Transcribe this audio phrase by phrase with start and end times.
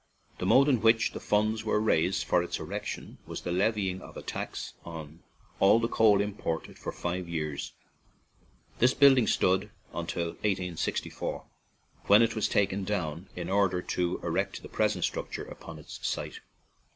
[0.39, 4.17] The mode in which the funds were raised for its erection was the levying of
[4.17, 5.21] a tax on
[5.59, 7.73] all the coal imported for five years.
[8.79, 11.45] This building stood until 1864,
[12.05, 16.39] when it was taken down in order to erect the present structure upon its site.